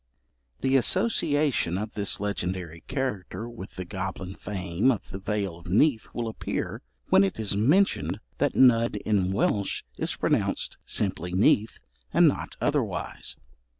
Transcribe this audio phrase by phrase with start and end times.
[0.61, 6.07] The association of this legendary character with the goblin fame of the Vale of Neath
[6.11, 12.27] will appear, when it is mentioned that Nudd in Welsh is pronounced simply Neath, and
[12.27, 13.37] not otherwise.